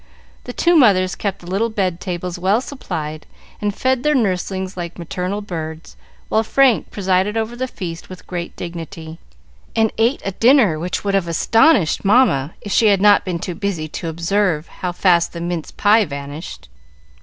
[0.45, 3.27] The two mothers kept the little bed tables well supplied,
[3.61, 5.95] and fed their nurslings like maternal birds,
[6.27, 9.19] while Frank presided over the feast with great dignity,
[9.75, 13.53] and ate a dinner which would have astonished Mamma, if she had not been too
[13.53, 16.67] busy to observe how fast the mince pie vanished.